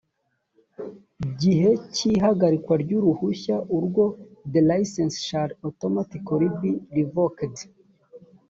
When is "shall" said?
5.27-5.51